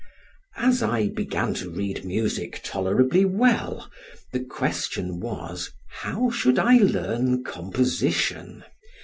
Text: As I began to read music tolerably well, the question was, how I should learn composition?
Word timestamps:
As 0.57 0.81
I 0.81 1.09
began 1.09 1.53
to 1.53 1.69
read 1.69 2.03
music 2.03 2.61
tolerably 2.63 3.23
well, 3.23 3.87
the 4.31 4.39
question 4.39 5.19
was, 5.19 5.71
how 5.89 6.29
I 6.29 6.33
should 6.33 6.55
learn 6.57 7.43
composition? 7.43 8.63